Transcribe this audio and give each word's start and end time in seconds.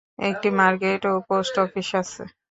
একটি 0.21 0.49
মার্কেট 0.59 1.01
ও 1.05 1.13
post 1.29 1.55
office 1.59 1.89
আছে। 2.01 2.23